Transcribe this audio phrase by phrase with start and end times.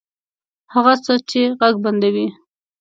[0.73, 2.27] هغه څه چې ږغ بندوي